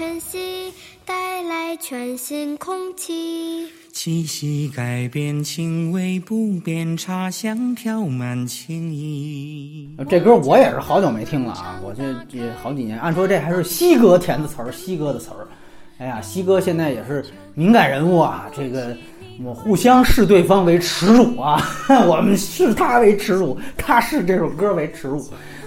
[0.00, 0.72] 晨曦，
[1.04, 3.68] 带来全新空气。
[3.92, 9.94] 气息改变，情味不变，茶香飘满情意。
[10.08, 11.78] 这歌我也是好久没听了啊！
[11.84, 15.46] 我这这好几年，按说这还是西哥填的词儿，西哥的词儿。
[15.98, 18.50] 哎呀，西哥现在也是敏感人物啊！
[18.56, 18.96] 这个
[19.44, 21.62] 我互相视对方为耻辱啊，
[22.08, 25.22] 我们视他为耻辱，他视这首歌为耻辱。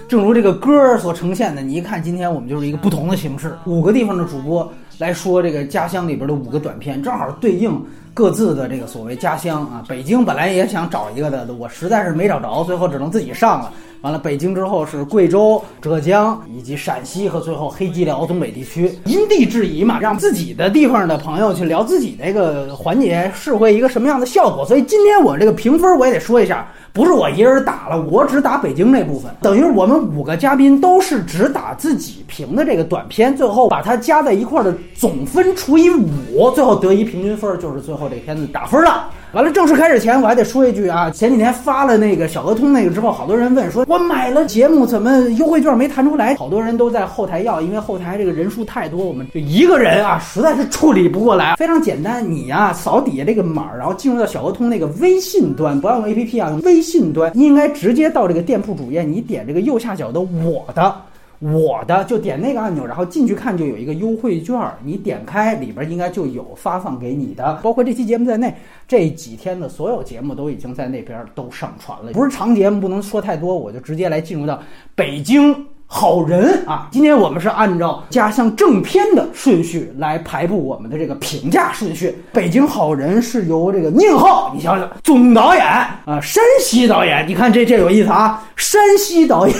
[0.06, 7.82] 正如这个歌儿所呈现的，你一看今天我们就是一个不同的形式，五个地方的主播来说这个家乡里边的五个短片，正好对应
[8.14, 9.84] 各自的这个所谓家乡啊。
[9.86, 13.72] 北京本来也想找一个的，我实在是没找着，最后只能自己上了。
[14.02, 24.64] 完了，北京之后是贵州、浙江以及陕西和最后黑吉辽东北地区，因地制宜嘛，让自己的地方的朋友去聊自己那个环节，是会一个什么样的效果。
[24.66, 26.66] 所以今天我这个评分我也得说一下。
[26.92, 39.10] 不是我一人打了，我只打北京那部分，等于我们五个嘉宾都是只打自己评的这个短片，最后把它加在一块的总分除以五，最后得一平均分，就是最后这片子打分了。
[39.32, 46.36] 完了，正式开始前我还得说一句啊，前几天发了那个小鹅通那个之后，好多人问说，我买了节目怎么优惠券没弹出来？
[46.36, 51.56] 好多人都在后台要，因为后台这个人数太多，我们就一个人啊实在是处理不过来。
[51.56, 60.94] 非常简单，你呀扫底下这个码，然后进入到小鹅通那个微信端，不要用 APP 啊，用微信端，应该直接到这个店铺主页，你点这个右下角的我的。
[61.40, 68.54] 我的就点那个按钮，然后进去看就有一个优惠券，你点开里边应该就有发放给你的，包括这期节目在内，
[68.88, 72.12] 这几天的所有节目都已经在那边都上传了。
[72.12, 74.62] 不是长节目，不能说太多，我就直接来进入到
[74.94, 75.54] 北京
[75.86, 76.88] 好人啊。
[76.90, 82.14] 今天我们是按照家乡正片的顺序来排布我们的这个评价顺序。
[82.32, 89.56] 北京好人是由这个宁浩，你想想，总导演啊，山西导演，你看这这有意思啊，山西导演。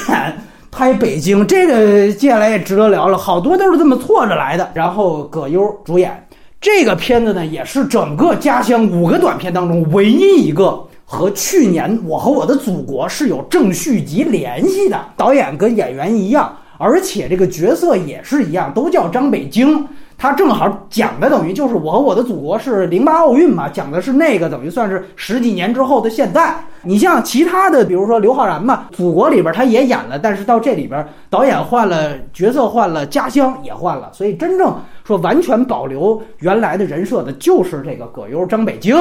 [0.77, 4.69] 拍北京这个接下来也值得聊了，好多都是这么错着来的。
[4.75, 6.27] 然后葛优主演
[6.61, 15.01] 这个片子呢，也是整个家乡五个短片当中唯一一个和去年《我和我的祖国》是有正续集联系的。
[15.17, 19.87] 导演跟演员一样，而且这个角色也是一样，都叫张北京。
[20.19, 26.53] 他正好讲的等于就是《我和我的祖国》是零八奥运嘛，讲的是那个等于算是十几年之后的现在。
[26.85, 34.75] 你像其他的，比如说刘昊然嘛，《祖国》里边他也演了，但是到这里边导演换了，角色换了，家乡也换了，所以真正
[35.05, 38.97] 说完全保留原来的人设的，就是这个葛优张北京。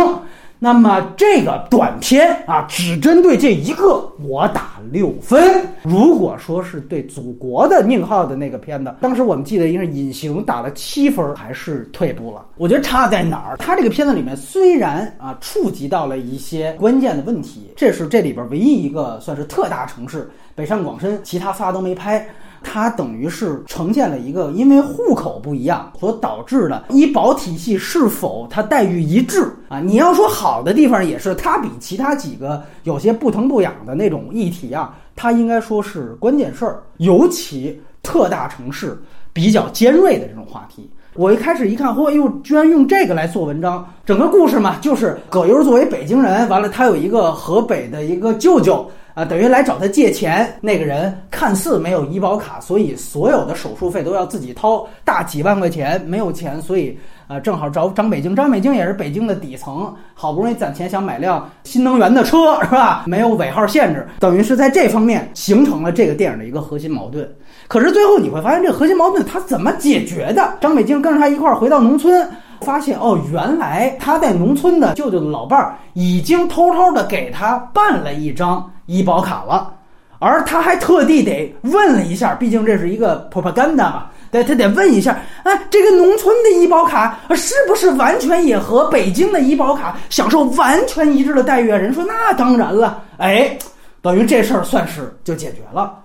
[0.59, 5.61] 那么这个短片啊，只针对这一个，我打六分。
[5.81, 12.45] 如果说是对祖国的宁浩的那个片子，当时我们记得应该是隐形打了七分，还是退步了。
[12.55, 13.57] 我觉得差在哪儿？
[13.57, 22.27] 他这个片子里面虽然啊触及到了一些关键的问题，这是这里边唯一一个算是特大城市北上广深，其他仨都没拍。
[22.65, 29.81] 它等于是呈现了一个因为户口不一样所导致的医保体系是否它待遇一致啊？
[29.81, 38.97] 你要说好的地方也是，它比其他几个有些不疼不痒的那种议题啊，它应该说是关键事儿，尤其特大城市
[39.33, 40.89] 比较尖锐的这种话题。
[41.15, 48.89] 我一开始一看，嚯，哟，居然用这个来做文章，整个故事嘛，就是葛优作为北京人，完了他有一个河北的一个舅舅。
[49.13, 56.97] 啊，等于来找他借钱，那个人看似没有医保卡，所以所有的手术费都要自己掏，大几万块钱没有钱，所以
[57.27, 58.35] 啊，正好找张北京。
[58.35, 63.03] 张北京也是北京的底层，好不容易攒钱想买辆新能源的车，是吧？
[63.05, 67.29] 没有尾号限制，等于是在这方面形成了这个电影的一个核心矛盾。
[67.67, 70.57] 可是最后你会发现，这个核心矛盾他怎么解决的？
[70.59, 72.27] 张北京跟着他一块儿回到农村。
[72.61, 79.73] 发现哦，原来他在农村的舅舅的老伴儿已经偷偷的给他办了一张医保卡了，
[80.19, 91.77] 而他还特地得问了一下，毕竟这是一个 propaganda 嘛，对，他得问一下，哎，这个农村的医保卡是不是完全也和北京的医保卡享受完全一致的待遇啊？
[91.77, 93.57] 人说那当然了，哎，
[94.01, 95.99] 等于这事儿算是就解决了。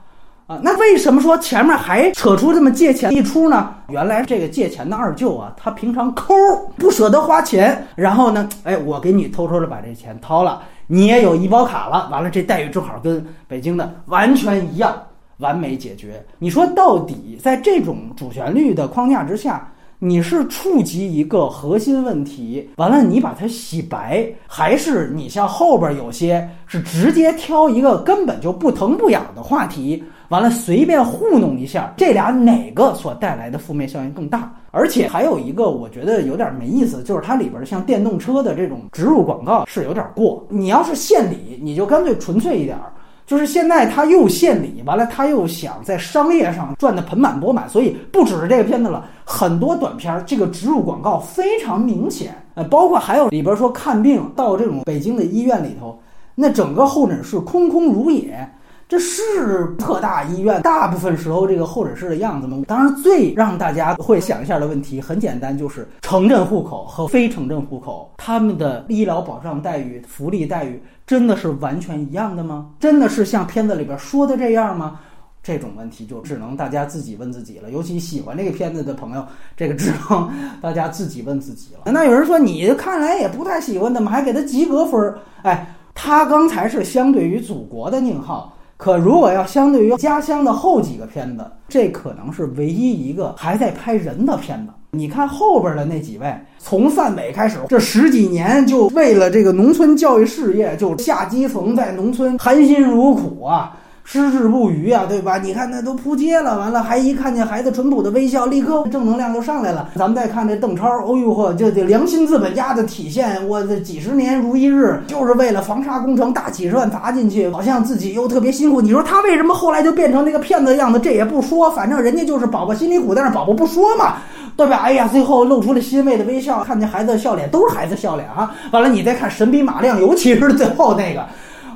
[0.48, 3.74] 啊，那为什么说前面还扯出这么借钱一出呢？
[3.90, 6.34] 原来这个借钱的二舅啊，他平常抠，
[6.78, 14.96] 不舍得花钱，然后呢，哎，我给你偷偷的把这钱掏了，你也有医保卡了，完了这待遇正好跟北京的完全一样，
[15.36, 16.24] 完美解决。
[16.38, 19.70] 你说到底在这种主旋律的框架之下？
[20.00, 34.52] 你是触及一个核心问题，完了你把它洗白，还是你像后边有些是直接挑一个根本就不疼不痒的话题，完了随便糊弄一下，这俩哪个所带来的负面效应更大？
[34.70, 40.46] 而且还有一个我觉得有点没意思，就是它里边像电动车的这种植入广告是有点过。
[40.50, 42.92] 你要是献礼，你就干脆纯粹一点儿。
[43.26, 49.06] 就是现在他又献礼，完了他又想在商业上赚得盆满钵满，所以不只是这个片子了。
[49.22, 55.98] 很多短片这个植入广告非常明显，呃，包括还有里边说看病到这种北京的医院里头，
[56.34, 58.46] 那整个候诊室空空如也。
[58.88, 62.62] 这是特大医院，大部分时候这个候诊室的样子吗？
[62.66, 72.70] 当然，最让大家会想一下的问题很简单，就是城镇户口和非城镇户口，他们的医疗保障待遇、福利待遇真的是完全一样的吗？
[72.80, 74.98] 真的是像片子里边说的这样吗？
[75.42, 77.70] 这种问题就只能大家自己问自己了。
[77.70, 79.22] 尤其喜欢这个片子的朋友，
[79.54, 80.30] 这个只能
[80.62, 81.92] 大家自己问自己了。
[81.92, 85.18] 那有人说你看来也不太喜欢，怎么还给他及格分儿？
[85.42, 88.54] 哎，他刚才是相对于祖国的宁浩。
[88.78, 94.72] 可如果要相对于家乡的后几个片子，这可能是唯一一个还在拍人的片子。
[94.92, 103.76] 你看后边的那几位，从汕尾开始，这十几年就为了这个农村教育事业，就下基层在农村含辛茹苦啊。
[104.10, 105.36] 矢志不渝啊，对吧？
[105.36, 109.90] 你看那都扑街了，完了还一看见孩子淳朴的微笑，立刻正能量就上来了。
[109.96, 118.80] 咱们再看这邓超，哦呦呵，这这良心资本家的体现，我这几十年如一日，就是为了防沙工程大几十万砸进去，好像自己又特别辛苦。
[118.80, 120.98] 你说他为什么后来就变成那个骗子的样子？
[120.98, 124.14] 这也不说，反正人家就是宝宝心里苦，但是宝宝不说嘛，
[124.56, 124.78] 对吧？
[124.84, 128.54] 哎呀，最后露出了欣慰的微笑，看见孩子的笑脸都是孩子笑脸啊。
[128.70, 131.26] 完了，你再看神笔马亮，尤其是最后那个。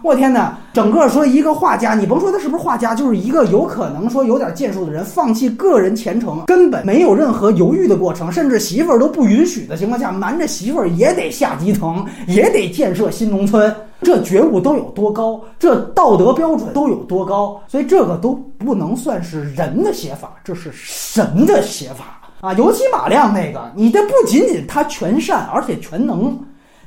[0.02, 0.58] 我天哪！
[0.72, 13.72] 整个说一个画家，你甭说他是不是画家，就是一个有可能说有点建树的人，放弃个人前程，根本没有任何犹豫的过程，甚至媳妇儿都不允许的情况下，瞒着媳妇儿也得下基层，也得建设新农村，
[14.02, 22.52] 这觉悟都有多高，这道德标准都有多高，所以这个都不能算是人的写法，这是神的写法啊！
[22.54, 26.36] 尤其马亮那个，你这不仅仅他全善，而且全能。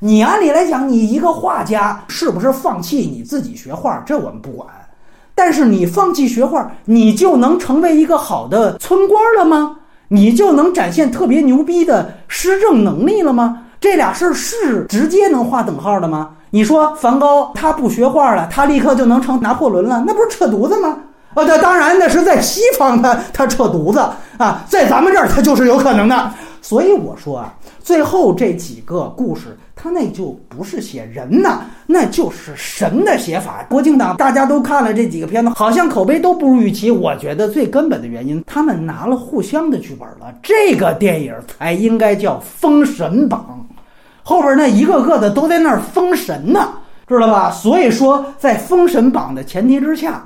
[0.06, 4.04] 你按理来讲，你一个画家是不是放弃你自己学画？
[4.06, 4.68] 这我们不管。
[5.34, 9.78] 但是你放弃学画，你就能成为一个好的村官了吗？
[10.10, 13.64] 你就能展现特别牛逼的施政能力了吗？
[13.82, 16.30] 这俩事儿是直接能划等号的吗？
[16.52, 20.04] 你说梵高他不学画了，他立刻就能成拿破仑了？
[20.06, 20.96] 那不是扯犊子吗？
[21.34, 23.98] 啊，这当然那是在西方他他扯犊子
[24.38, 26.32] 啊，在咱们这儿他就是有可能的。
[26.66, 29.56] 所以我说啊，最后这几个故事。
[29.76, 33.64] 他那就不是写人呐，那就是神的写法。
[33.70, 36.90] 国庆档大家都看了这几个片子，好像口碑都不如预期。
[36.90, 40.34] 我觉得最根本的原因，他们拿了互相的剧本了。
[40.42, 43.64] 这个电影才应该叫封神榜，
[44.24, 46.70] 后边那一个个的都在那儿封神呢，
[47.08, 47.52] 知道吧？
[47.52, 50.26] 所以说，在封神榜的前提之下，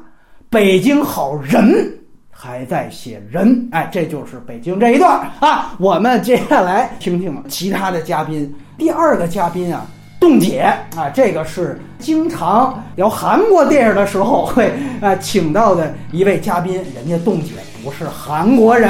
[0.50, 1.99] 北京好人
[2.42, 3.68] 还在写人。
[3.74, 5.76] 哎，这就是北京这一段啊。
[5.78, 8.56] 我们接下来听听其他的嘉宾。
[8.78, 9.86] 第二个嘉宾啊，
[10.22, 10.62] 冻姐
[10.96, 14.72] 啊，这个是经常聊韩国电影的时候会
[15.02, 16.76] 啊请到的一位嘉宾。
[16.96, 17.50] 人家冻姐
[17.84, 18.90] 不是韩国人，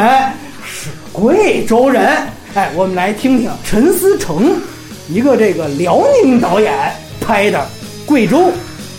[0.63, 2.15] 是贵州人。
[2.53, 4.61] 哎，我们来听听陈思诚，
[5.07, 6.71] 一个这个辽宁导演
[7.19, 7.65] 拍的
[8.05, 8.51] 贵州，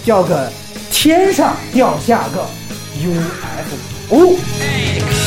[0.05, 0.51] 叫个
[0.91, 2.45] 天上掉下个
[3.01, 3.90] UFO。
[4.13, 5.20] 哎，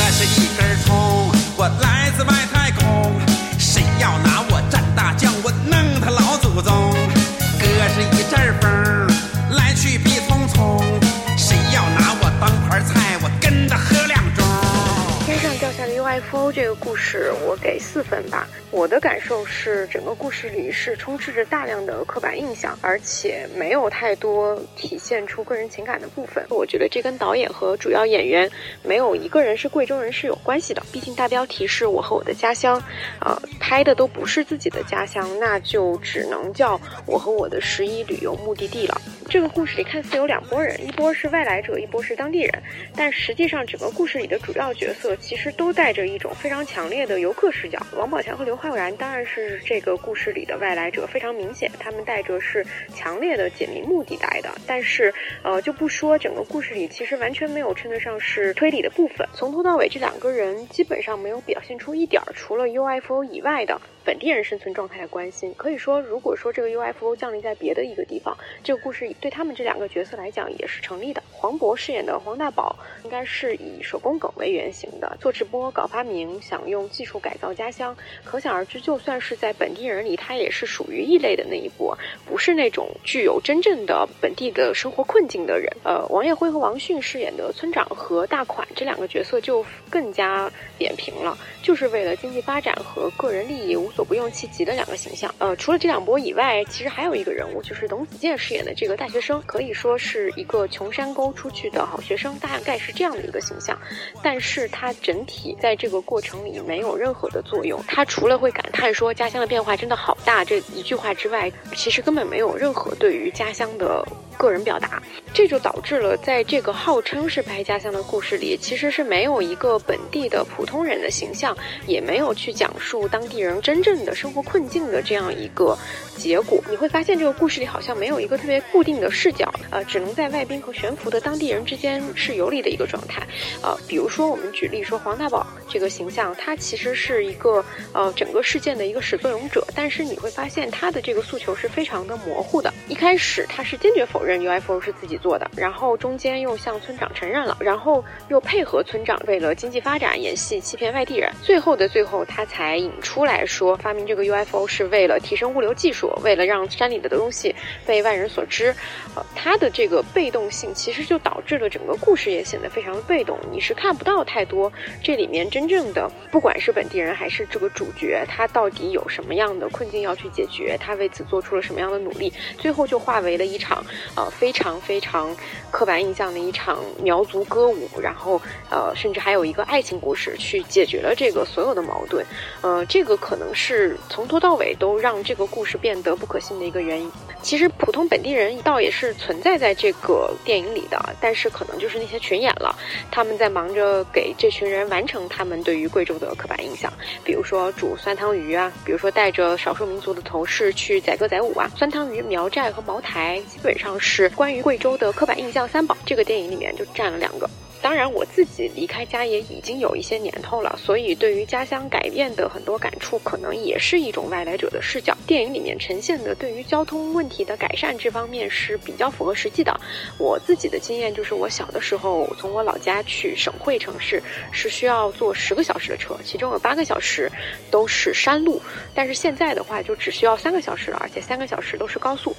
[17.14, 18.48] 事，我给四分吧。
[18.72, 26.44] 我的感受是，整个故事里是充斥着大量的刻板印象，而且没有太多体现出个人情感的部分。
[26.50, 28.50] 我觉得这跟导演和主要演员
[28.82, 30.82] 没有一个人是贵州人是有关系的。
[30.90, 32.82] 毕竟大标题是我和我的家乡，
[33.20, 39.00] 呃，拍的都不是自己的家乡，那就只能叫我和我的十一旅游目的地了。
[39.28, 42.62] 这个故事里看似有两拨人，一波是外来者，一波是当地人，
[42.96, 47.78] 但实际上整个故事里的主要角色其实都带着一种非常强烈的游客视角。
[47.96, 48.54] 王宝强和刘。
[48.54, 52.64] 昊然当然是这个故事里的外来者，非常明显，他们带着是
[52.94, 54.48] 强烈的解谜目的来的。
[54.64, 55.12] 但是，
[55.42, 63.78] 呃，就不说整个故事里其实完全没有称得上是推理的部分，从头到尾这两个人基本上没有表现出一点儿除了 UFO 以外的。
[64.04, 71.22] 本地人生存状态的关心，可以说，如果说这个 UFO 降临在别的一个地方，这个故事对他们这两个角色来讲也是成立的。
[71.30, 77.96] 黄渤饰演的黄大宝，应该是以手工梗为原型的，做直播搞发明，想用技术改造家乡。
[78.24, 81.96] 可想而知，就算是在本地人里，他也是属于异类的那一波，
[82.26, 85.66] 不是那种具有真正的本地的生活困境的人。
[85.82, 93.93] 呃，王业辉和王迅饰演的村长和大款这两个角色就更加扁平了，就是为了经济发展和个人利益无。
[93.94, 95.32] 所不用其极的两个形象。
[95.38, 103.78] 呃，除了这两波以外，其实还有一个人物，就是董子健饰演的这个大学生，可以说是一个穷山沟出去的好学生，大概是这样的一个形象。
[104.22, 114.04] 但是他整体在这个过程里没有任何的作用，他除了会感叹说家乡的变化真的好大这一句话之外，其实根本没有任何对于家乡的。
[114.36, 115.00] 个人表达，
[115.32, 125.78] 这就导致了在这个号称是拍家乡的故事里，其实是没有一个本地的普通人的形象，也没有去讲述当地人真正的生活困境的这样一个
[126.16, 126.60] 结果。
[126.68, 133.22] 你会发现这个故事里好像没有一个特别固定的视角，呃，只能在外宾和悬浮的当地人之间是游离的一个状态。
[133.62, 142.74] 呃，比如说我们举例说黄大宝这个形象，他其实是一个呃整个事件的一个始作俑者，但是你会发现他的这个诉求是非常的模糊的。
[142.88, 144.24] 一开始他是坚决否。
[144.24, 157.54] 认 UFO 是自己做的，然后中间又向村长承认了，然后又配合村长为了经济发展演戏欺骗外地人，最后的最后他才引出来说发明这个 UFO 是为了提升物流技术，为了让山里的东西
[157.86, 158.74] 被外人所知。
[159.14, 173.84] 呃，他的这个被动性其实就导致了整个故事也显得非常的被动，你是看不到太多这里面真正的，不管是本地人还是这个主角，他到底有什么样的困境要去解决，他为此做出了什么样的努力，最后就化为了一场。
[174.16, 175.34] 呃，非常非常
[175.70, 182.24] 刻板印象的一场苗族歌舞，然后呃，甚至还有一个爱情故事去解决了这个所有的矛盾，
[182.60, 187.10] 呃，这个可能是是从头到尾都让这个故事变得不可信的一个原因。
[187.40, 192.74] 其实普通本地人倒也是存在在这个电影里的，但是可能就是那些群演了，
[193.10, 196.92] 他们在忙着给这群人完成他们对于贵州的刻板印象，
[197.24, 203.94] 比如说煮酸汤鱼啊，比如说带着少数民族的头饰去载歌载舞啊，酸汤鱼、苗寨和茅台基本上。
[203.98, 207.48] 是关于贵州的刻板印象三宝，这个电影里面就占了两个。
[207.84, 215.14] 当然，我自己离开家也已经有一些年头了，所以对于家乡改变的很多感触，可能也是一种外来者的视角。
[215.26, 219.78] 电影里面呈现的对于交通问题的改善这方面是比较符合实际的。
[220.16, 227.30] 我自己的经验就是，我小的时候从我老家去省会城市是需要坐十个小时的车，其中有八个小时
[227.70, 228.62] 都是山路，
[228.94, 232.34] 但是现在的话就只需要三个小时了，而且三个小时都是高速。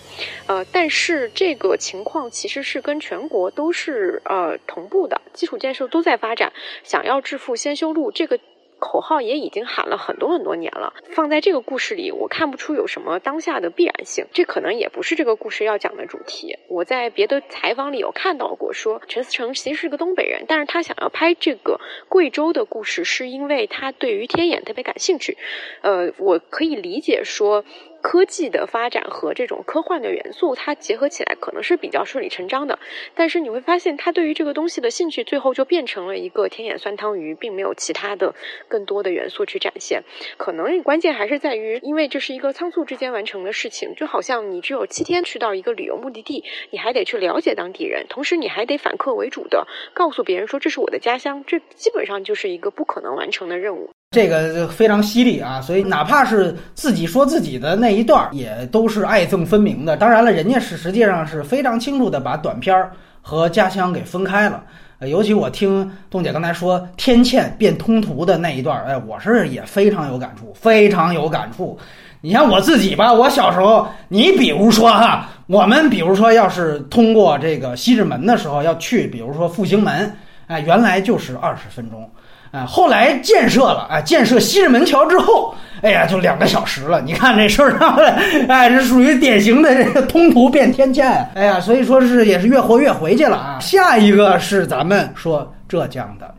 [0.47, 5.21] 呃，但是这个情况其实是跟全国都是呃同步的。
[5.33, 6.53] 基础建设都在发展，
[6.83, 8.39] 想要致富先修路，这个
[8.79, 10.93] 口号也已经喊了很多很多年了。
[11.09, 14.25] 放在这个故事里，我看不出有什么当下的必然性。
[14.33, 16.57] 这可能也不是这个故事要讲的主题。
[16.67, 25.37] 我在别的采访里有看到过，说陈思诚其实是个东北人，但是他想要拍这个贵州的故事，是因为他对于天眼特别感兴趣。
[25.81, 27.65] 呃，我可以理解说。
[28.07, 32.77] 科技的发展和这种科幻的元素，它结合起来可能是比较顺理成章的。
[33.15, 38.35] 但是你会发现，他对于这个东西的兴趣，最后就变成了一个天眼酸汤鱼，并没有其他的
[38.67, 40.03] 更多的元素去展现。
[40.37, 53.94] 可能关键还是在于，因为这是一个仓促之间完成的事情，就好像你只有七天去到一个旅游目的地，你还得去了解当地人，同时你还得反客为主的告诉别人说这是我的家乡，这基本上就是一个不可能完成的任务。
[54.11, 59.97] 这个非常犀利啊，所以哪怕是自己说自己的那一段，也都是爱憎分明的。
[59.97, 64.63] 当然了，人家是实际上是非常清楚的把短片儿和家乡给分开了。
[65.01, 71.77] 尤其我听东姐刚才说天堑变通途的那一段，哎，我是也非常有感触，非常有感触。
[72.21, 80.15] 你像我自己吧，我小时候，你比如说哈，我们比如说要是通过这个西直门的时候要去，比如说复兴门，
[80.47, 82.09] 哎，原来就是二十分钟。
[82.55, 87.01] 啊，后来建设了啊，建设西直门桥之后，哎呀，就两个小时了。
[87.01, 91.03] 你看这事儿上来，哎，这属于典型的这个通途变天堑。
[91.35, 93.59] 哎呀，所以说是也是越活越回去了啊。
[93.59, 96.33] 下一个是咱们说浙江的，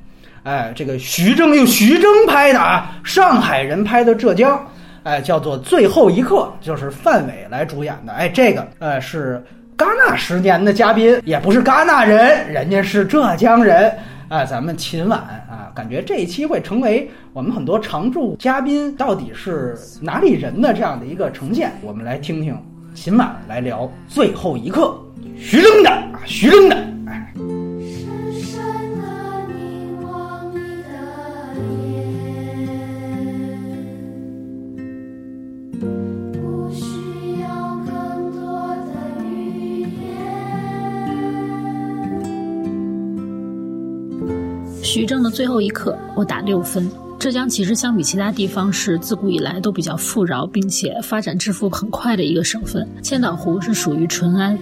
[0.45, 4.59] 哎，这个徐峥用徐峥拍的啊，上海人拍的浙江，
[5.03, 8.15] 哎，叫做最后一刻，就是范伟来主演的。
[8.15, 9.45] 哎，这个呃是
[9.77, 13.93] 戛纳十年的嘉宾，也不是戛纳人，人家是浙江人。
[14.29, 21.73] 啊，咱们秦晚啊，感觉这一期会成为我们很多常驻嘉宾到底是哪里人的这样的一个呈现。
[21.81, 22.57] 我们来听听
[22.93, 24.99] 秦晚来聊最后一课，
[25.39, 27.56] 徐峥的啊，徐峥的。
[44.97, 46.91] 举证的最后一刻，我打六分。
[47.19, 52.89] 浙江其实相比其他地方是自古以来都比较富饶，并且发展致富很快的一个省份。
[53.03, 54.59] 千岛湖是属于淳安。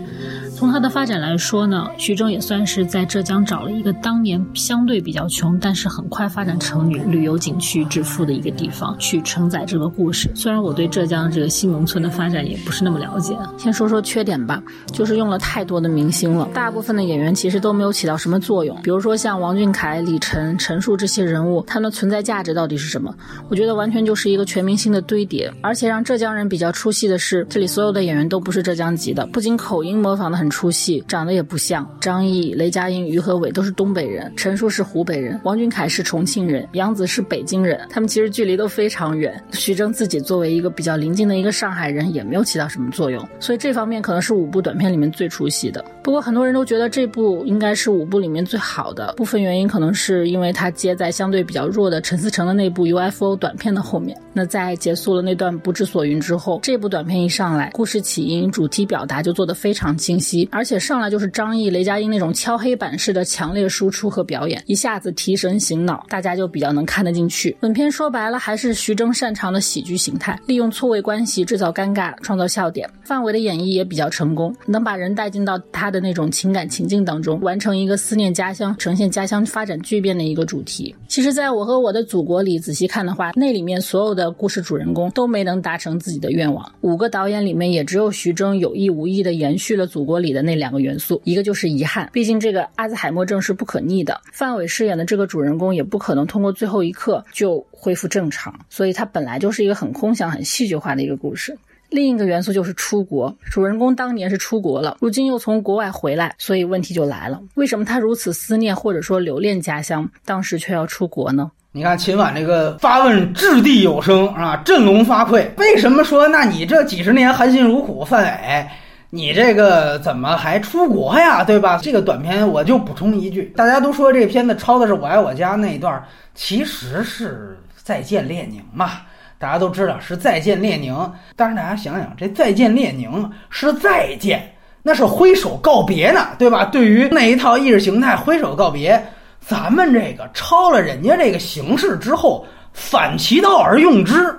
[0.65, 10.31] 从它的发展来说呢，徐峥也算是在浙江找了一个当年相对比较穷，但是很快发展成旅旅游景区致富的一个地方，去承载这个故事。
[10.35, 18.75] 虽然我对浙江这个新农村的发展也不是那么了解，先说说缺点吧，就是用了太多的明星了，大部分的演员其实都没有起到什么作用。
[18.83, 23.15] 比如说像王俊凯、李晨、陈数这些人物，他们存在价值到底是什么？
[23.51, 25.53] 我觉得完全就是一个全明星的堆叠。
[25.61, 31.85] 而且让浙江人比较出戏的是，这里所有的演员都不是浙江籍的，不仅口音模仿的很出戏，长得也不像。
[32.01, 39.43] 张译、雷佳音、于和伟都是东北人，陈数是湖北人，王俊凯是重庆人，杨紫是北京人，他们其实距离都非常远。
[39.53, 45.85] 徐峥自己作为一个比较临近的一个上海人，也没有起到什么作用，所以这方面可能是五部短片里面最出戏的。
[46.05, 54.17] 不过很多人都觉得这部应该是五部里面最好的，部分原因可能是因为它接在相对比较弱的陈思诚的那部 UFO 短片的后面。
[54.33, 67.57] 那在结束了那段不知所云之后，这部短片一上来，故事起因、主题表达就做得非常清晰，而且上来就是张译、雷佳音那种敲黑板式的强烈输出和表演，一下子提神醒脑，大家就比较能看得进去。
[67.61, 72.89] 本片说白了还是徐峥擅长的喜剧形态，利用错位关系制造尴尬，创造笑点。
[73.03, 80.95] 范伟的演绎也比较成功，能把人带进到他的那种情感情境当中，完成一个思念家乡、呈现家乡发展巨变的一个主题。
[81.07, 86.73] 其实，在我和我的祖国里仔细看的话，那里面所有的故事主人公都没能达成自己的愿望。
[86.81, 94.21] 五个导演里面，也只有徐峥有意无意的延续了祖国里的那两个元素，一个就是遗憾，毕竟这个阿兹海默症是不可逆的。
[94.33, 101.57] 范伟饰演的这个主人公也不可能通过最后一刻就恢复正常，所以它本来就是一个很空想、很戏剧化的一个故事。
[101.91, 111.53] 另一个元素就是出国，主人公当年是出国了，如今又从国外回来，所以问题就来了：为什么他如此思念或者说留恋家乡，当时却要出国呢？
[111.71, 115.47] 你看秦晚这个发问掷地有声啊，振聋发聩。
[115.57, 118.67] 为什么说那你这几十年含辛茹苦，范伟，
[119.15, 121.45] 你这个怎么还出国呀？
[121.45, 121.79] 对吧？
[121.81, 126.05] 这个短片我就补充一句，大家都说这片子抄的是《我爱我家》那一段，
[126.35, 129.03] 其实是再见列宁嘛。
[129.39, 130.97] 大家都知道是再见列宁，
[131.37, 136.65] 但是大家想想，这再见列宁是再见，那是挥手告别呢，对吧？
[136.65, 139.01] 对于那一套意识形态挥手告别，
[139.39, 144.37] 咱们这个抄了人家这个形式之后，反其道而用之，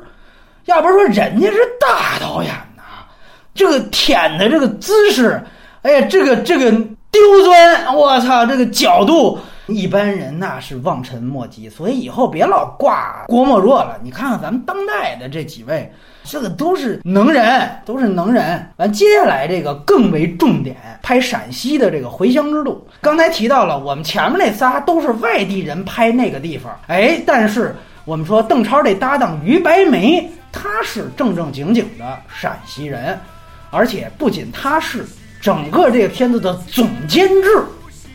[0.65, 2.53] 要不是说人家是大导演，
[3.55, 5.41] 这个舔的这个姿势，
[5.81, 6.69] 哎呀，这个这个
[7.09, 9.39] 刁钻，我操，这个角度。
[9.67, 13.97] 一般人那是望尘莫及，所以以后别老挂郭沫若了。
[14.03, 15.91] 你看看咱们当代的这几位，
[16.23, 18.63] 这个都是能人，都是能人。
[18.77, 22.85] 完，接下来这个更为重点，拍陕西的这个回乡之路。
[23.01, 33.19] 刚才提到了，我们前面那仨都是外地人拍那个地方，哎，但是我们说邓超这搭档于白眉，他是正正经经的陕西人，
[33.75, 35.05] 而且不仅他是，
[35.41, 37.63] 整个这个片子的总监制。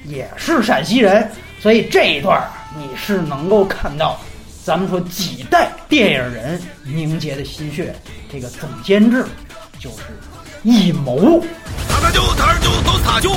[0.07, 2.42] 也是陕西人，所以这一段
[2.75, 4.18] 你是能够看到，
[4.64, 7.94] 咱们说几代电影人凝结的心血。
[8.33, 9.27] 这个总监制
[9.79, 9.96] 就是
[10.62, 11.44] 一谋。
[11.87, 13.31] 他的舅他儿就都是他舅，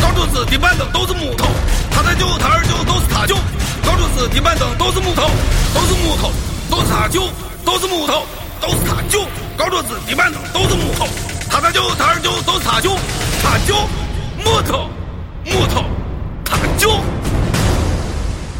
[0.00, 1.46] 高柱子的板凳都是木头。
[1.92, 3.36] 他的舅他儿就都是他舅，
[3.86, 5.22] 高柱子的板凳都是木头，
[5.72, 6.32] 都是木头，
[6.68, 7.22] 都是他舅，
[7.64, 8.26] 都是木头，
[8.60, 9.24] 都是他舅，
[9.56, 11.06] 高柱子的板凳都是木头。
[11.50, 12.96] 他的就他儿就都是他舅，
[13.42, 13.74] 他舅，
[14.44, 14.90] 木头，
[15.44, 15.84] 木头。
[16.76, 17.27] 就。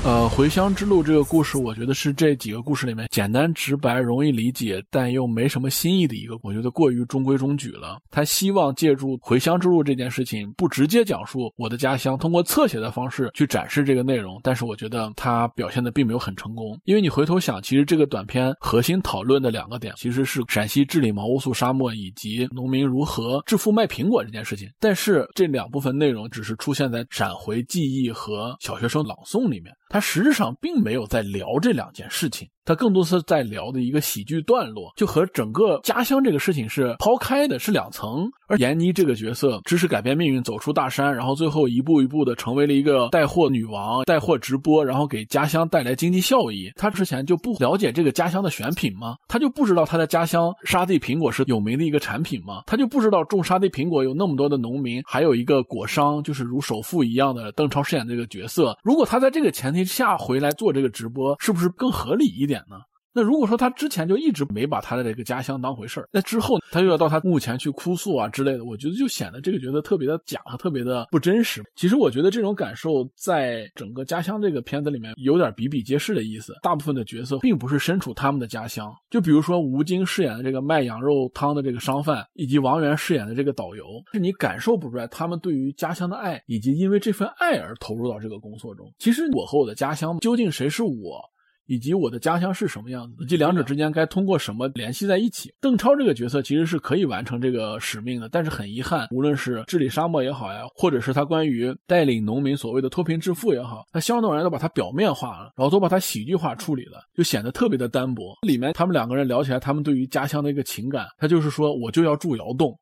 [0.08, 6.34] 呃，回乡之路这个故事，我觉得是这几个故事里面简单直白、容易理解，但又没什么新意的一个。
[6.42, 7.98] 我觉得过于中规中矩了。
[8.10, 14.40] 他希望借助回乡之路这件事情，不直接讲述我的家乡，通过侧写的方式去展示这个内容。
[14.42, 24.70] 但是我觉得他表现的并没有很成功，因为你回头想，其实这个短片核心讨论的两个点，其实是陕西治理毛乌素沙漠以及农民如何致富卖苹果这件事情。
[24.80, 29.70] 但是这两部分内容只是出现在闪回记忆和小学生朗诵里面。
[29.98, 32.48] 他实质上并没有在聊这两件事情。
[32.68, 38.30] 他更多是在聊的一个喜剧段落，就和整个家乡这个事情是抛开的，是两层。
[38.46, 46.70] 而闫妮这个角色，知识改变命运，走出大山，然后最后一步一步的成为了一个带货女王，带货直播，然后给家乡带来经济效益。
[46.76, 49.16] 她之前就不了解这个家乡的选品吗？
[49.28, 52.64] 她就不知道她的家乡沙地苹果是有名的一个产品吗？
[52.66, 58.76] 她就不知道种沙地苹果有那么多的农民，还有一个果商，就是如首富一样的邓超饰演这个角色。
[58.82, 62.57] 如果他在这个前提下回来做这个直播，是不是更合理一点？
[62.68, 62.76] 呢？
[63.14, 71.64] 那如果说他之前就一直没把他的这个家乡当回事儿，那之后他又要到他墓前去哭诉啊之类的，我觉得就显得这个角色特别的假和，特别的不真实。
[71.74, 76.54] 其实我觉得这种感受在整个家乡这个片子里面有点比比皆是的意思。
[76.62, 88.86] 大部分的角色并不是身处他们的家乡，就比如说吴京饰演的这个卖羊肉汤的这个商贩，以及王源饰演的这个导游，是你感受不出来他们对于家乡的爱，以及因为这份爱而投入到这个工作中。
[88.98, 91.20] 其实我和我的家乡究竟谁是我？
[91.68, 95.52] 以及我的家乡是什么样子，以及两者之间该通过什么联系在一起？
[95.60, 108.34] 邓超这个角色其实是可以完成这个使命的，但是很遗憾，无论是治理沙漠也好呀，或者是他关于带领农民所谓的脱贫致富也好，他相当人都把它表面化了，然后都把它喜剧化处理了，就显得特别的单薄。
[108.46, 112.74] 里面他们两个人聊起来，他们对于家乡的一个情感，他就是说我就要住窑洞。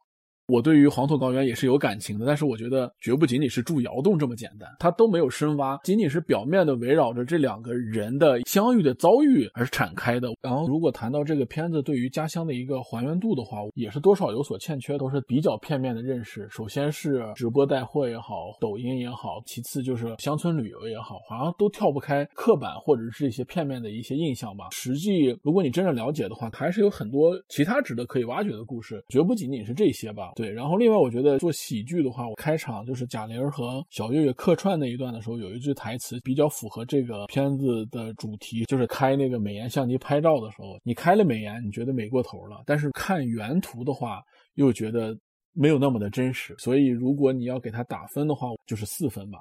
[0.48, 10.28] 我对于黄土高原也是有感情的，但是我觉得绝不仅仅是住窑洞这么简单，它都没有深挖，仅仅是表面的围绕着这两个人的相遇的遭遇而展开的。
[10.40, 16.46] 然后，如果谈到这个片子对于家乡的一个还原度的话，也是多少有所欠缺，都是比较片面的认识。
[16.48, 24.68] 首先是直播带货也好，抖音也好，其次就是乡村旅游也好，好像都跳不开刻板或者是一些片面的一些印象吧。
[24.70, 30.30] 实际，如果你真正了解的话，还是有很多其他值得可以挖掘的故事，绝不仅仅是这些吧。
[30.36, 44.22] 对，然后另外我觉得做喜剧的话，我开场就是贾玲和小岳岳客串那一段的时候，有一句台词比较符合这个片子的主题，就是开那个美颜相机拍照的时候，你开了美颜，你觉得美过头了，但是看原图的话，
[44.56, 45.18] 又觉得
[45.54, 46.54] 没有那么的真实。
[46.58, 49.38] 所以如果你要给他打分的话，就是四分吧。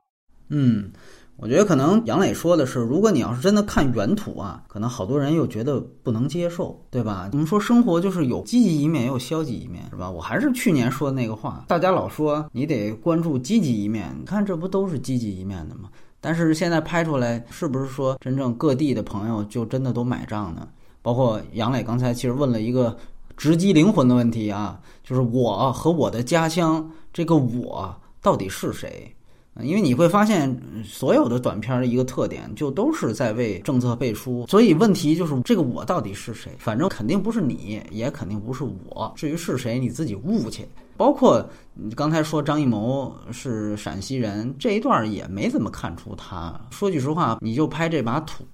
[0.47, 0.89] 嗯。
[1.37, 7.29] 我觉得可能杨磊说的是，如果你要是真的看原图啊，可能好多人又觉得不能接受，对吧？
[7.33, 10.09] 我们说生活就是有积极一面，也有消极一面，是吧？
[10.09, 15.89] 我还是去年说的那个话，大家老说你得关注积极一面，你看这不都是积极一面的吗？
[16.21, 20.67] 但是现在拍出来，是不是说真正各地的朋友就真的都买账呢？
[21.01, 22.97] 包括杨磊刚才其实问了一个
[23.37, 29.14] 直击灵魂的问题啊，就是我和我的家乡，这个我到底是谁？
[29.61, 36.51] 因为你会发现，所有的短片的一个特点就都是在为政策背书，所以问题就是这个我到底是谁？
[36.59, 39.13] 反正肯定不是你，也肯定不是我。
[39.15, 40.67] 至于是谁，你自己悟去。
[40.97, 46.59] 包括你刚才说张艺谋是陕西人这一段也没怎么看出他。
[46.71, 48.45] 说句实话，你就拍这把土，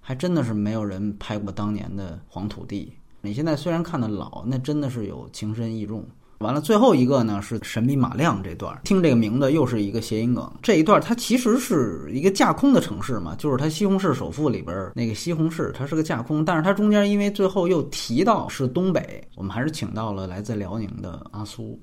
[0.00, 2.92] 还真的是没有人拍过当年的黄土地。
[3.20, 6.06] 你现在虽然看的老，那真的是有情深意重。
[6.38, 10.48] 完了，最后一个呢是神笔马亮这段，听这个名字又是一个谐音梗。
[10.62, 16.44] 这一段它其实是一个架空的城市嘛，就是它西红柿首富里边那个西红柿，它是个架空。
[16.44, 21.76] 但是它中间因为最后又提到是东北，我们还是请到了来自辽宁的阿苏，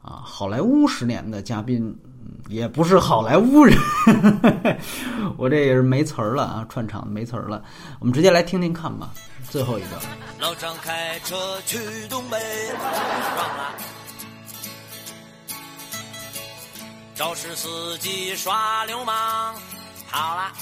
[0.00, 1.92] 啊，好莱坞十年的嘉宾，
[2.48, 3.76] 也不是好莱坞人，
[5.36, 7.60] 我这也是没词儿了啊，串场没词儿了，
[7.98, 9.10] 我们直接来听听看吧。
[9.50, 9.98] 最后一个，
[10.40, 12.36] 老张开车去东北，
[17.16, 19.54] 肇事司机耍流氓，
[20.06, 20.52] 好了，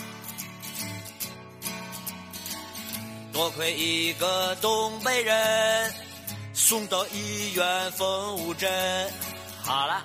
[3.33, 5.93] 多亏一个东北人
[6.53, 8.71] 送到医院缝五针，
[9.65, 10.05] 好了。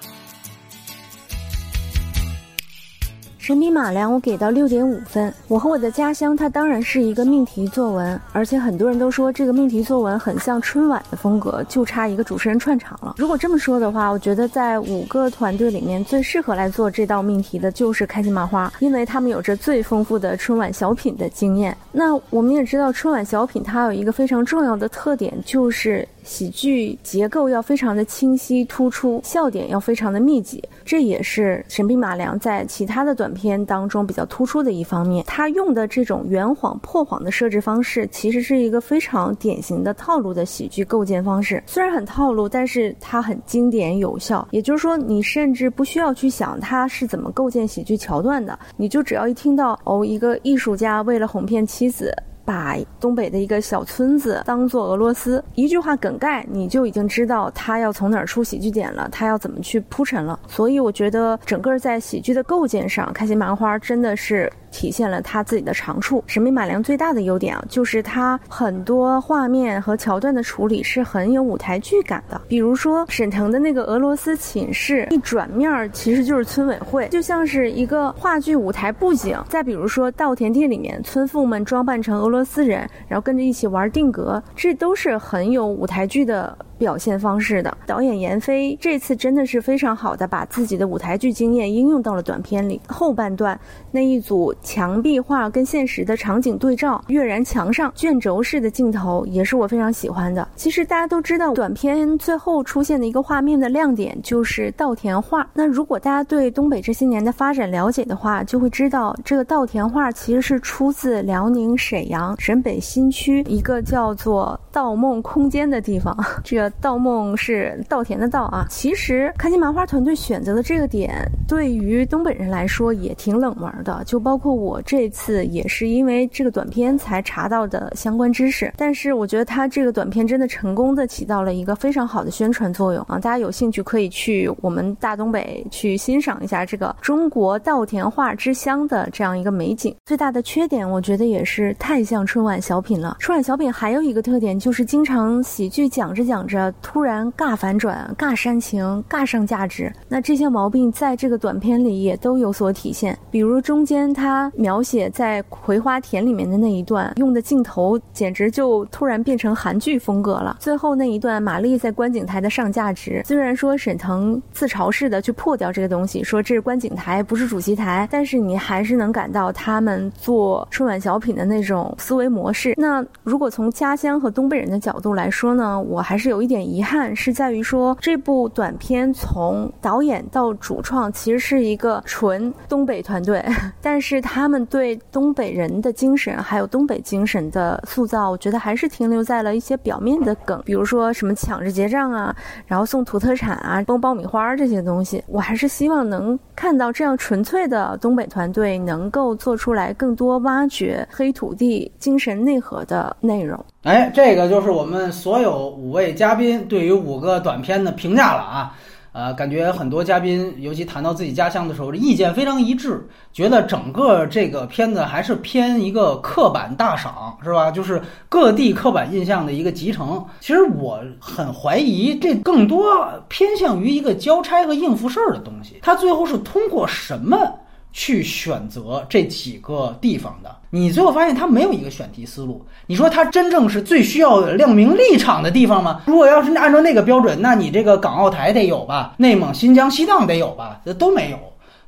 [3.50, 5.34] 神笔马良，我给到六点五分。
[5.48, 13.16] 我和我的家乡，它当然是一个命题作文，而且很多人都说这个命题作文很像春晚的风格，就差一个主持人串场了。
[13.18, 21.76] 如果这么说的话，我觉得在五个团队里面最适合来做这道命题的就是开心麻花，因为他们有着最丰富的春晚小品的经验。
[21.92, 30.64] 那我们也知道，春晚小品它有一个非常重要的特点，就是喜剧结构要非常的清晰突出，笑点要非常的密集。
[30.86, 35.26] 这也是神笔马良在其他的短片当中比较突出的一方面。
[35.26, 41.64] 他用的这种圆谎破谎的设置方式，其实是一个非常典型的套路的喜剧构建方式。
[41.66, 44.48] 虽然很套路，但是它很经典有效。
[44.52, 52.16] 也就是说，你甚至不需要去想他是怎么构建喜剧桥段的，你就只要一听到哦，一个艺术家为了哄骗妻子。
[52.50, 60.40] 把东北的一个小村子当做俄罗斯，一句话梗概，你就已经知道他要从哪儿出喜剧点了，他要怎么去铺陈了。
[60.48, 64.52] 所以我觉得整个在喜剧的构建上，开心麻花真的是。
[64.72, 66.24] 体现了他自己的长处。
[66.28, 72.40] 神秘马良最大的优点啊，就是他很多画面和桥段的处理是很有舞台剧感的。
[72.48, 79.38] 比如说沈腾的那个俄罗斯寝室，一转面儿其实就是村委会，就像是一个话剧舞台布景。
[79.48, 86.58] 再比如说稻田地里面，村妇们装扮成俄罗斯人，然后跟着一起玩定格，这都是很有舞台剧的。
[86.80, 87.78] 表现方式的。
[87.86, 92.82] 导演闫飞这次真的是非常好的把自己的舞台剧经验应用到了短片里。
[92.88, 93.60] 后半段
[93.92, 100.48] 那一组墙壁画跟现实的场景对照，跃然墙上卷轴式的镜头也是我非常喜欢的。
[100.56, 105.46] 其实大家都知道，短片最后出现的一个画面的亮点就是稻田画。
[105.54, 116.16] 那如果大家对东北这些年的发展了解的话，就会知道这个稻田画其实是出自辽宁沈阳沈北新区一个叫做稻梦空间的地方。
[116.44, 118.66] 这个盗梦是稻田的稻啊。
[118.70, 124.04] 其实开心麻花团队选择的这个点，对于东北人来说也挺冷门的。
[124.06, 128.74] 就包括我这次也是因为这个短片才查到的相关知识。
[128.78, 133.16] 但是我觉得他这个短片真的成功的起到了一个非常好的宣传作用啊！
[133.20, 139.96] 大家有兴趣可以去我们大东北去欣赏一下这个中国稻田画之乡的这样一个美景。
[140.06, 143.18] 最大的缺点，我觉得也是太像春晚小品了。
[143.20, 149.92] 春晚小品还有一个特点，就是经常喜剧讲着讲着，突然尬反转、尬煽情、尬上价值。
[150.08, 153.18] 那这些毛病在这个短片里也都有所体现。
[153.32, 160.58] 比如中间他描写在葵花田里面的那一段，用的镜头简直就突然变成韩剧风格了。
[160.60, 172.74] 最后那一段，马丽在观景台的上价值，虽然说沈腾自嘲式的去破掉这个东西，说这是观景台，不是主席台，但是你还是能感到他们做春晚小品的那种思维模式。
[172.78, 183.42] 那如果从家乡和东北人的角度来说呢，我还是有一点遗憾，是在于说这部短片从导演到主创其实是一个纯东北团队，
[183.82, 192.36] 但是他们对东北人的精神还有东北精神的塑造，我觉得还是停留在了一些表面的梗，比如说什么抢着结账啊，
[192.66, 203.64] 然后送土特产啊，崩爆米花这些东西，我还是希望能看到这样纯粹的东北团队能够做出来更多挖掘黑土地精神内核的内容。
[203.84, 208.76] 哎，这个就是我们所有五位嘉宾对于五个短片的评价了啊。
[209.12, 217.72] 呃，感觉很多嘉宾，尤其谈到自己家乡的时候，意见非常一致，觉得整个这个片子还是偏一个刻板大赏，是吧？
[217.72, 218.00] 就是
[218.30, 220.24] 各地刻板印象的一个集成。
[220.40, 222.86] 其实我很怀疑，这更多
[223.28, 225.80] 偏向于一个交差和应付事儿的东西。
[225.82, 227.52] 他最后是通过什么
[227.92, 230.56] 去选择这几个地方的？
[230.70, 232.64] 你最后发现他没有一个选题思路。
[232.86, 236.02] 你说他真正是最需要亮明立场的地方吗？
[236.06, 241.38] 如果要是按照那个标准，那你这个港澳台得有吧，内蒙、新疆、西藏得有吧，这都没有。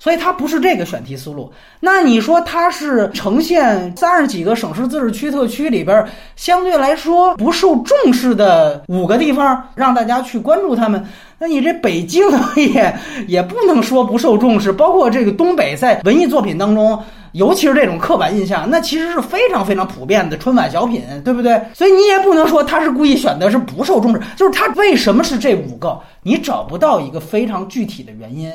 [0.01, 1.53] 所以它不是这个选题思路。
[1.79, 6.03] 那你说它是呈现三十几个省市自治区特区里边
[6.35, 11.05] 相对来说不受重视的五个地方，让大家去关注他们？
[11.37, 12.23] 那你这北京
[12.55, 16.99] 也 也不能说不受重视，包括这个东北在文艺作品当中。
[17.33, 21.61] 尤其是这种刻板印象，那其实是非常非常普遍的春晚小品，对不对？
[21.73, 24.21] 所以你也不能说他是故意选的，是不受重视。
[24.35, 25.97] 就是他为什么是这五个？
[26.23, 28.51] 你找不到一个非常具体的原因，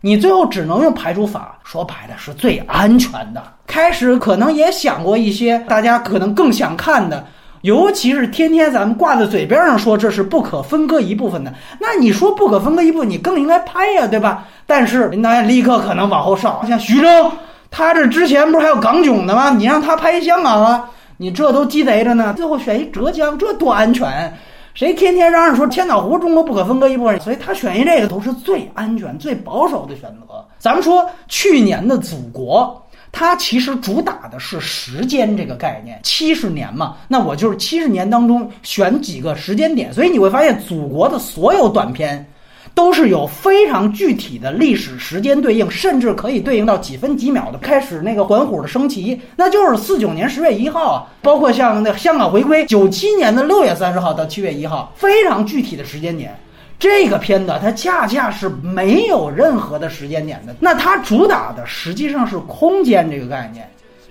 [0.00, 1.58] 你最后只能用排除法。
[1.64, 3.42] 说白了，是最安全的。
[3.66, 7.24] 开始可能也想过一些大家可能更想看的，
[7.62, 11.52] 尤其是天天咱们挂在嘴边上说这是不可分割一部分的。
[11.78, 14.44] 那你说不可分割一部分，你更应该拍呀，对吧？
[14.66, 17.30] 但是林导演立刻可能往后稍，像徐峥。
[17.70, 19.50] 他这之前不是还有港囧的吗？
[19.50, 22.34] 你让他拍香港啊，你这都鸡贼着呢。
[22.36, 24.36] 最后选一浙江，这多安全！
[24.80, 27.20] 谁天天嚷嚷说千岛湖中国不可分割一部分？
[27.20, 30.42] 所以他选一这个都是最安全、最保守的选择。
[30.58, 36.96] 咱们说去年的祖国，它其实主打的是时间这个概念，七十年嘛。
[37.08, 42.26] 那我就是七十年当中选几个时间点，所以你会发现祖国的所有短片。
[42.74, 47.58] 都是有非常具体的历史时间对应，甚至可以对应到几分几秒的。
[47.58, 51.06] 开始那个环虎的升旗，那就是四九年十月一号啊。
[51.22, 56.34] 包括像那香港回归，九七年的六月三十号到七月一号，非常具体的时间点。
[56.78, 60.56] 这个片子它恰恰是没有任何的时间点的。
[60.58, 63.70] 那它主打的实际上是空间这个概念，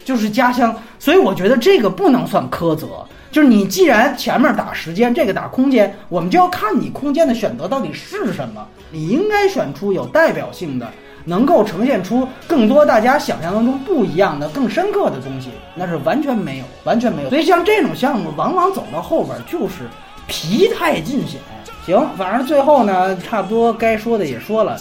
[0.09, 0.75] 就是家乡。
[0.97, 2.87] 所以我觉得这个不能算苛责。
[3.31, 8.67] 就是你既然前面打时间，这个打空间，我们就要看你空间的选择到底是什么。
[8.89, 10.87] 你应该选出有代表性的，
[11.25, 15.49] 能够呈现出更多大家想象当中不一样的、更深刻的东西。
[15.75, 17.29] 那是完全没有，完全没有。
[17.29, 19.87] 所以像这种项目，往往走到后边就是
[20.25, 21.39] 疲态尽显。
[21.85, 24.75] 行，反正最后呢，差不多该说的也说了。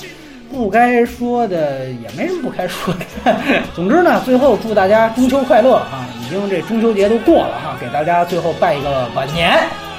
[0.51, 3.37] 不该说的也没什么不该说的。
[3.75, 6.07] 总之呢，最后祝大家中秋快乐啊！
[6.21, 9.51] 已经这中秋节都过了哈，给大家最后拜一个晚年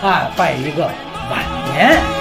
[0.02, 0.84] 啊，拜一个
[1.30, 1.40] 晚
[1.74, 2.19] 年。